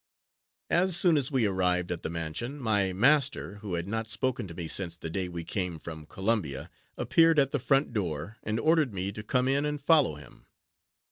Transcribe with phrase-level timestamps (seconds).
[0.71, 4.55] As soon as we arrived at the mansion, my master, who had not spoken to
[4.55, 8.95] me since the day we came from Columbia, appeared at the front door, and ordered
[8.95, 10.47] me to come in and follow him.